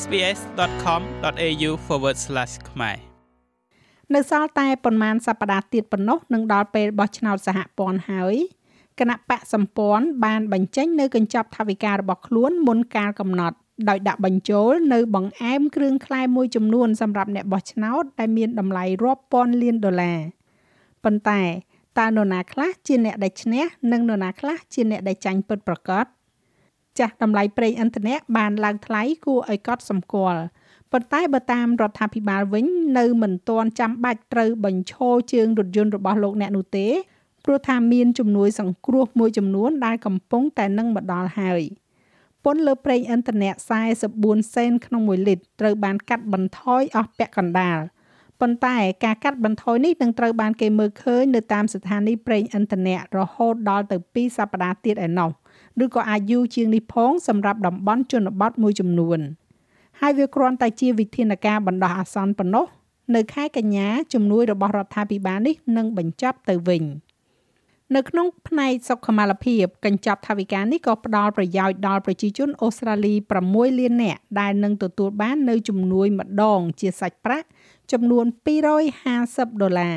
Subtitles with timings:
[0.00, 1.70] sbs.com.au/
[2.70, 2.96] ខ្មែរ
[4.14, 8.34] នៅសល់តែប្រមាណសប្តាហ៍ទៀតប៉ុណ្ណោះនឹងដល់ពេលបោះឆ្នោតសហព័ន្ធហើយ
[9.00, 13.56] គណៈបកសម្ព័ន្ធបានបញ្ចេញនៅកញ្ចប់ថវិការបស់ខ្លួនមុនកាលកំណត់
[13.88, 20.18] ដោយដាក់បញ្ចូលនៅបង្អែមគ្រឿងក្លែមួយចំនួនសម្រាប់អ្នកបោះឆ្នោតដែលមានតម្លៃរាប់ពាន់លានដុល្លារ
[21.04, 21.42] ប៉ុន្តែ
[21.98, 26.06] តើនរណាខ្លះជាអ្នកដែលឈ្នះនិងនរណាខ្លះជាអ្នកដែលចាញ់ពិតប្រាកដ
[26.98, 30.40] ចាស់តម្លៃប្រេងឥន្ធនៈបានឡើងថ្លៃគួរឲ្យកត់សម្គាល់
[30.92, 32.66] ប៉ុន្តែបើតាមរដ្ឋាភិបាលវិញ
[32.98, 36.88] នៅមិនទាន់ចាំបាច់ត្រូវបញ្ឈរជើងរថយន្តរបស់លោកអ្នកនោះទេ
[37.44, 41.62] ព្រោះថាមានជំនួយសង្គ្រោះមួយចំនួនដែលកំពុងតែនឹងមកដល់ហើយ
[42.44, 43.50] ពន្ធលើប្រេងឥន្ធនៈ
[44.02, 47.78] 44សេនក្នុង1លីត្រត្រូវបានកាត់បន្ថយអស់ពាក់កណ្ដាល
[48.40, 55.30] ប៉ុន្តែការកាត់បន្ថយនេះនឹងត្រូវបានគេមើលឃើញនៅតាមស្ថានីយ៍ប្រេងឥន្ធនៈរហូតដល់ទៅ2សប្តាហ៍ទៀតឯណោះ
[55.84, 59.20] ឬក៏អាចយូរជាងនេះផងសម្រាប់តំបន់ជនបទមួយចំនួន
[60.00, 62.66] ហើយវាគ្រាន់តែជាវិធានការបណ្ដោះអាសន្នប៉ុណ្ណោះ
[63.14, 66.84] នៅខែកញ្ញាជំនួយរបស់រដ្ឋាភិបាលនេះនឹងបញ្ចប់ទៅវិញ។
[67.96, 73.14] នៅក្នុងផ្នែកសុខុមាលភាពកញ្ចប់ថវិកានេះក៏ផ្ដល់ប្រយោជន៍ដល់ប្រជាជនអូស្ត្រាលី
[73.46, 77.46] 6លាននាក់ដែលនឹងទទួលបាននៅជំនួយម្ដងជាសាច់ប្រាក់
[77.92, 78.24] ចំនួន
[78.92, 79.96] 250ដុល្លារ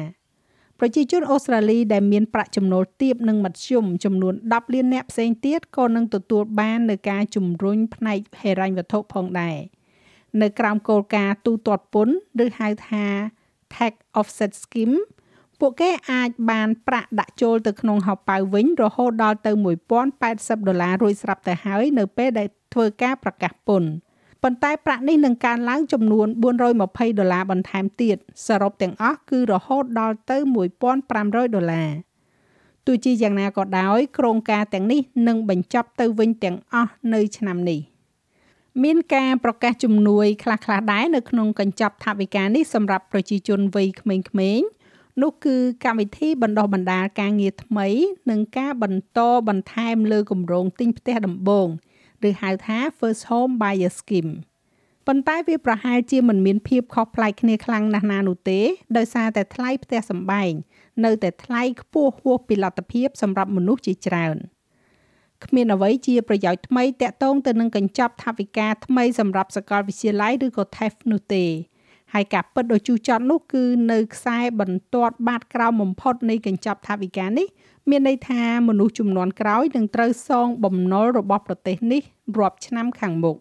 [0.80, 9.58] ប្រជាជនអូស្ត្រាលីដែលមានប្រាក់ចំណូលទាបនិងមធ្យមចំនួន10លាននាក់ផ្សេងទៀតក៏នឹងទទួលបាននៅការជំរុញផ្នែកហិរញ្ញវត្ថុផងដែរ
[10.42, 13.06] នៅក្រោមគោលការណ៍ទូទាត់ពន្ធឬហៅថា
[13.74, 14.98] Tax Offset Scheme
[15.60, 19.52] ពួកគេអាចបានប្រាក់ដាក់ចូលទៅក្នុងហោប៉ៅវិញរហូតដល់ទៅ
[20.10, 23.90] 1080ដុល្លាររួចស្រាប់ទៅហើយនៅពេលដែលធ្វើការប្រកាសពន្ធ
[24.48, 26.28] ប៉ុន្តែប្រាក់នេះនឹងកើនឡើងចំនួន
[26.74, 30.38] 420ដុល្លារបន្ថែមទៀតសរុបទាំងអស់គឺរហូតដល់ទៅ
[30.96, 31.90] 1500ដុល្លារ
[32.86, 37.80] ទោះជាយ៉ាងណាក៏ដោយក្រុងការទាំងនេះនឹងបញ្ចប់ទៅវិញទាំងអស់នៅឆ្នាំនេះ
[38.84, 44.16] មានការប្រកាសជំនួយខ្លះៗដែរនៅក្នុងកញ្ចប់ថវិកានេះសម្រាប់ប្រជាជនវ័យក្មេ
[44.58, 44.68] ងៗ
[45.22, 45.56] នោះគឺ
[45.86, 47.88] កម្មវិធីបណ្ដុះបណ្ដាលការងារថ្មី
[48.30, 51.70] និងការបន្តបន្ថែមលើគម្រោងទិញផ្ទះដំបូង។
[52.28, 54.34] ឬហៅថា First Home Buyer Scheme
[55.08, 58.60] ប៉ុន្តែវាប្រហែលជាមិនមានភាពខុសប្លែកគ្នាខ្លាំងណាស់ណានោះទេ
[58.98, 60.52] ដោយសារតែថ្លៃផ្ទះសម្បែង
[61.06, 64.38] នៅតែថ្លៃខ្ពស់ហួសពីលទ្ធភាពសម្រាប់មនុស្សជាច្រើន
[65.46, 71.46] គ្មានអ្វីជាប្រយោជន៍ថ្មីតាក់ទងទៅនឹងកញ្ចប់ថវិកាថ្មីសម្រាប់សាកលវិទ្យាល័យឬក៏ TAFE នោះទេ
[72.16, 77.48] ហើយការពិតដ៏ជូរចត់នោះគឺនៅខ្សែបន្ទាត់បាតក្រោមបំផុតនៃកញ្ចប់ថវិកានេះ
[77.90, 82.02] មានន័យថាមនុស្សចំនួនក្រោយនឹងត្រូវសងបំណុលរបស់ប្រទេសនេះ
[82.38, 83.38] រាប់ឆ្នាំខាងមុខ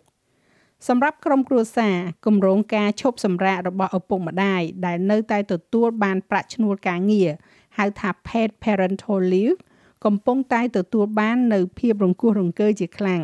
[0.88, 1.96] សម្រាប់ក្រុមគ្រួសារ
[2.26, 7.30] គម្រោងការឈប់សម្រាករបស់ឪពុកម្ដាយដែលនៅតែទទួលបានប្រាក់ឈ្នួលការងារ
[7.78, 9.58] ហៅថា paid parental leave
[10.04, 13.22] កំពុងតែទទួលបាននៅភាពរង្គោះរង្គើជាខ្លាំង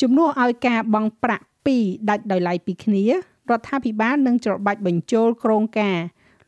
[0.00, 3.04] ជំនួសឲ្យការបង់ប្រាក់ពីរដាច់ដោយឡែកពីគ្នា
[3.50, 5.98] រដ្ឋាភិបាលនឹងច្របាច់បញ្ចូលក្រងការ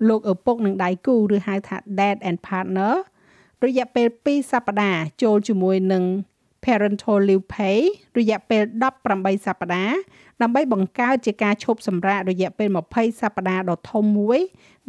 [0.09, 2.95] លោកឪពុកនឹងដៃគូឬហៅថា dad and partner
[3.65, 6.05] រយៈពេល2សប្តាហ៍ចូលជាមួយនឹង
[6.65, 7.79] parental leave pay
[8.19, 8.63] រយៈពេល
[9.05, 9.97] 18សប្តាហ៍
[10.43, 14.41] ដើម្បីបង្កើតជាការឈប់សម្រាករយៈពេល20សប្តាហ៍ដ៏ធំមួយ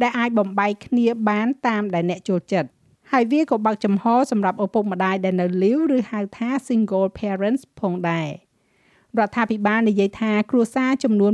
[0.02, 2.68] ដែលអាចបំបែកគ្នាបានតាមដែលអ្នកចូលចិត្ត
[3.12, 8.28] ហើយវាក៏បើកចំហសម្រាប់ឪពុកម្ដាយដែលនៅ leave ឬហៅថា single parents ផងដែរ។
[9.18, 11.32] រដ្ឋាភិបាលនិយាយថាគ្រួសារចំនួន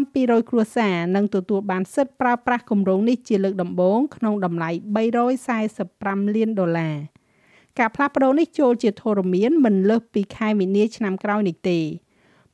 [0.00, 4.70] 2200គ្រួសារនឹងទទួលបានសិទ្ធិប្រើប្រាស់គម្រោងនេះជាលើកដំបូងក្នុងតម្លៃ
[5.52, 6.96] 345លានដុល្លារ
[7.78, 11.78] ការផ្លាស់ប្ដូរនេះចូលជាធរមានមិនលើសពីខែមីនាឆ្នាំក្រោយនេះទេ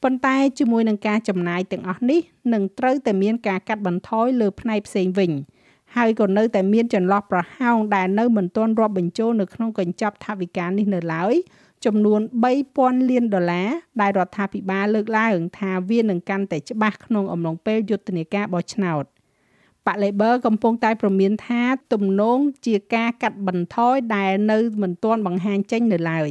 [0.03, 2.21] ប៉ុន្តែជាមួយនឹងការចំណាយទាំងអស់នេះ
[2.53, 5.31] នឹងត្រូវតែមានការកាត់បន្ថយលើផ្នែកផ្សេងវិញ
[5.97, 11.35] ហើយក៏នៅតែមានចន្លោះប្រហោងដែលនៅមិនទាន់រាប់បញ្ចូលនៅក្នុងកញ្ចប់ថវិកានេះនៅឡើយ
[11.87, 12.21] ចំនួន
[12.65, 13.69] 3000លានដុល្លារ
[14.00, 19.05] ដែលរដ្ឋាភិបាលលើកឡើងថាវានឹងកាន់តែច្បាស់ក្នុងអំឡុងពេលយុទ្ធនាការបោះឆ្នោត
[19.87, 21.62] បក Labor កំពុងតែប្រមានថា
[21.93, 26.31] ទំនងជាការកាត់បន្ថយដែលនៅមិនទាន់បង្ហាញចេញនៅឡើយ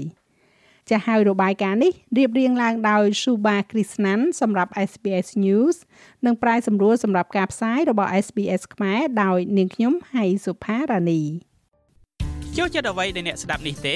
[0.89, 5.75] ចាស់ហើយរបាយការណ៍នេះរៀបរៀងឡើងដោយ Shuba Krishnan សម្រាប់ SBS News
[6.25, 11.21] និងប្រាយសម្រួលសម្រាប់ការផ្សាយរបស់ SBS ខ្មែរដោយនាងខ្ញុំហៃសុផារ៉ានី
[12.57, 13.95] ចូលចិត្តអ្វីដែលអ្នកស្ដាប់នេះទេ